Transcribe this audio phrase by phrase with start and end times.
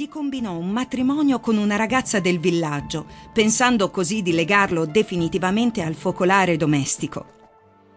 [0.00, 5.92] gli combinò un matrimonio con una ragazza del villaggio, pensando così di legarlo definitivamente al
[5.92, 7.26] focolare domestico.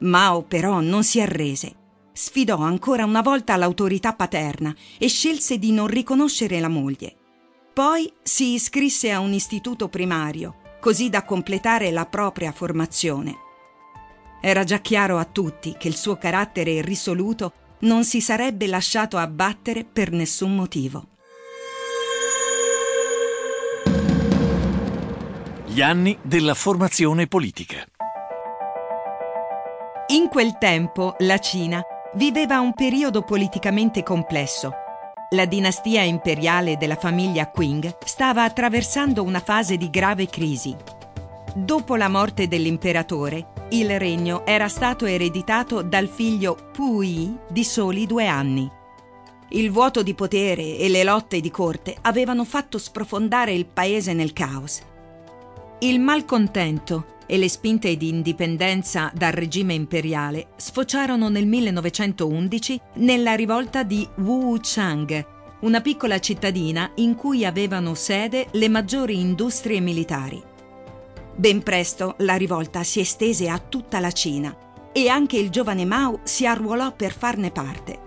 [0.00, 1.74] Mao però non si arrese.
[2.12, 7.16] Sfidò ancora una volta l'autorità paterna e scelse di non riconoscere la moglie.
[7.72, 13.36] Poi si iscrisse a un istituto primario, così da completare la propria formazione.
[14.42, 19.84] Era già chiaro a tutti che il suo carattere risoluto non si sarebbe lasciato abbattere
[19.84, 21.14] per nessun motivo.
[25.76, 27.84] Gli anni della formazione politica.
[30.06, 31.82] In quel tempo la Cina
[32.14, 34.72] viveva un periodo politicamente complesso.
[35.32, 40.74] La dinastia imperiale della famiglia Qing stava attraversando una fase di grave crisi.
[41.54, 48.26] Dopo la morte dell'imperatore, il regno era stato ereditato dal figlio Puyi di soli due
[48.26, 48.66] anni.
[49.50, 54.32] Il vuoto di potere e le lotte di corte avevano fatto sprofondare il paese nel
[54.32, 54.94] caos.
[55.80, 63.82] Il malcontento e le spinte di indipendenza dal regime imperiale sfociarono nel 1911 nella rivolta
[63.82, 65.26] di Wuchang,
[65.60, 70.42] una piccola cittadina in cui avevano sede le maggiori industrie militari.
[71.34, 74.56] Ben presto la rivolta si estese a tutta la Cina
[74.92, 77.98] e anche il giovane Mao si arruolò per farne parte.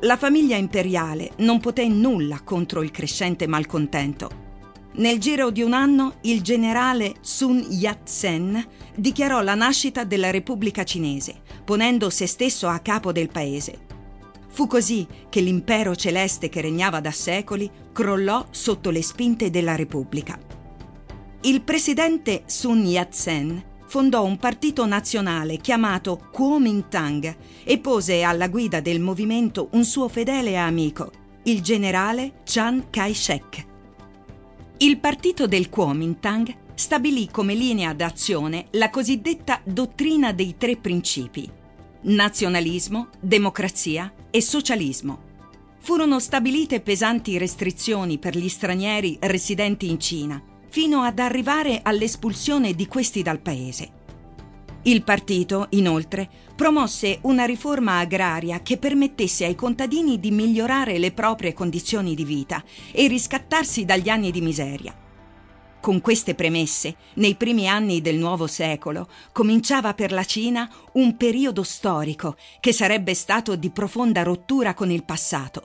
[0.00, 4.48] La famiglia imperiale non poté nulla contro il crescente malcontento.
[5.00, 11.40] Nel giro di un anno il generale Sun Yat-sen dichiarò la nascita della Repubblica Cinese,
[11.64, 13.78] ponendo se stesso a capo del paese.
[14.48, 20.38] Fu così che l'impero celeste che regnava da secoli crollò sotto le spinte della Repubblica.
[21.42, 29.00] Il presidente Sun Yat-sen fondò un partito nazionale chiamato Kuomintang e pose alla guida del
[29.00, 31.10] movimento un suo fedele amico,
[31.44, 33.68] il generale Chiang Kai-shek.
[34.82, 41.46] Il partito del Kuomintang stabilì come linea d'azione la cosiddetta dottrina dei tre principi:
[42.04, 45.18] nazionalismo, democrazia e socialismo.
[45.80, 52.86] Furono stabilite pesanti restrizioni per gli stranieri residenti in Cina fino ad arrivare all'espulsione di
[52.86, 53.99] questi dal paese.
[54.82, 61.52] Il partito, inoltre, promosse una riforma agraria che permettesse ai contadini di migliorare le proprie
[61.52, 64.96] condizioni di vita e riscattarsi dagli anni di miseria.
[65.80, 71.62] Con queste premesse, nei primi anni del nuovo secolo, cominciava per la Cina un periodo
[71.62, 75.64] storico che sarebbe stato di profonda rottura con il passato.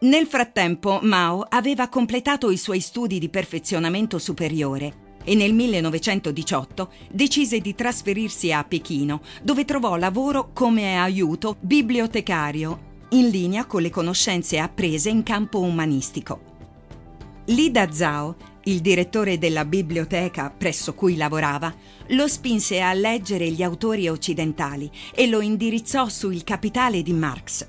[0.00, 7.60] Nel frattempo Mao aveva completato i suoi studi di perfezionamento superiore e nel 1918 decise
[7.60, 14.58] di trasferirsi a Pechino, dove trovò lavoro come aiuto bibliotecario, in linea con le conoscenze
[14.58, 16.40] apprese in campo umanistico.
[17.46, 21.74] Li Dazhao, il direttore della biblioteca presso cui lavorava,
[22.08, 27.66] lo spinse a leggere gli autori occidentali e lo indirizzò sul capitale di Marx.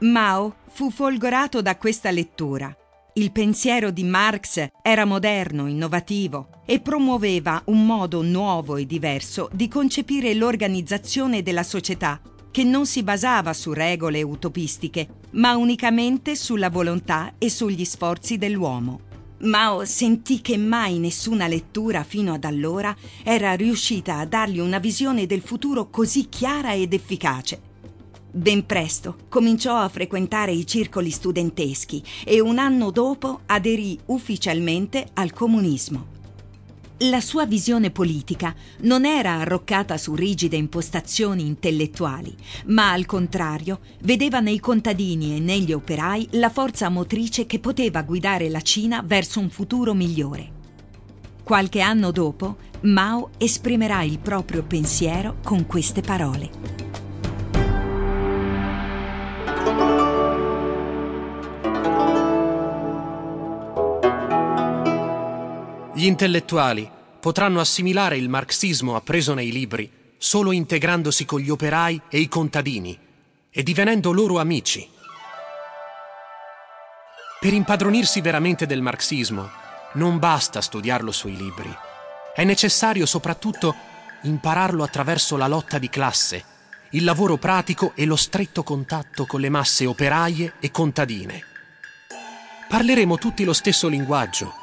[0.00, 2.74] Mao fu folgorato da questa lettura.
[3.20, 9.68] Il pensiero di Marx era moderno, innovativo e promuoveva un modo nuovo e diverso di
[9.68, 12.18] concepire l'organizzazione della società
[12.50, 19.00] che non si basava su regole utopistiche, ma unicamente sulla volontà e sugli sforzi dell'uomo.
[19.40, 25.26] Mao sentì che mai nessuna lettura fino ad allora era riuscita a dargli una visione
[25.26, 27.68] del futuro così chiara ed efficace.
[28.32, 35.32] Ben presto cominciò a frequentare i circoli studenteschi e un anno dopo aderì ufficialmente al
[35.32, 36.18] comunismo.
[37.04, 42.32] La sua visione politica non era arroccata su rigide impostazioni intellettuali,
[42.66, 48.48] ma al contrario vedeva nei contadini e negli operai la forza motrice che poteva guidare
[48.48, 50.58] la Cina verso un futuro migliore.
[51.42, 56.89] Qualche anno dopo, Mao esprimerà il proprio pensiero con queste parole.
[66.00, 72.20] Gli intellettuali potranno assimilare il marxismo appreso nei libri solo integrandosi con gli operai e
[72.20, 72.98] i contadini
[73.50, 74.88] e divenendo loro amici.
[77.38, 79.50] Per impadronirsi veramente del marxismo
[79.96, 81.70] non basta studiarlo sui libri,
[82.34, 83.74] è necessario soprattutto
[84.22, 86.44] impararlo attraverso la lotta di classe,
[86.92, 91.44] il lavoro pratico e lo stretto contatto con le masse operaie e contadine.
[92.70, 94.59] Parleremo tutti lo stesso linguaggio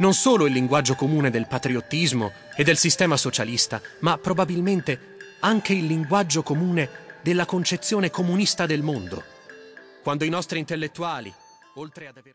[0.00, 5.86] non solo il linguaggio comune del patriottismo e del sistema socialista, ma probabilmente anche il
[5.86, 6.88] linguaggio comune
[7.22, 9.22] della concezione comunista del mondo.
[10.02, 11.32] Quando i nostri intellettuali,
[11.74, 12.28] oltre ad aver